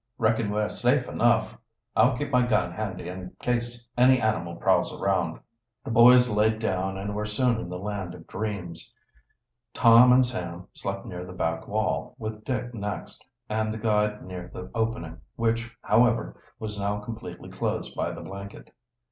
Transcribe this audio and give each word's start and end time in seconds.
"Reckon 0.17 0.49
we're 0.49 0.67
safe 0.69 1.07
enough. 1.07 1.59
I'll 1.95 2.17
keep 2.17 2.31
my 2.31 2.43
gun 2.43 2.71
handy, 2.71 3.07
in 3.07 3.35
case 3.39 3.87
any 3.95 4.19
animal 4.19 4.55
prowls 4.55 4.91
around." 4.91 5.39
The 5.83 5.91
boys 5.91 6.27
laid 6.27 6.57
down 6.57 6.97
and 6.97 7.13
were 7.13 7.27
soon 7.27 7.59
in 7.59 7.69
the 7.69 7.77
land 7.77 8.15
of 8.15 8.25
dreams. 8.25 8.95
Tom 9.75 10.11
and 10.11 10.25
Sam 10.25 10.67
slept 10.73 11.05
near 11.05 11.23
the 11.23 11.33
back 11.33 11.67
wall, 11.67 12.15
with 12.17 12.43
Dick 12.43 12.73
next, 12.73 13.23
and 13.47 13.71
the 13.71 13.77
guide 13.77 14.23
near 14.25 14.49
the 14.51 14.71
opening, 14.73 15.21
which, 15.35 15.71
however, 15.83 16.41
was 16.57 16.79
now 16.79 16.99
completely 17.01 17.49
closed 17.49 17.95
by 17.95 18.09
the 18.11 18.21
blanket. 18.21 18.71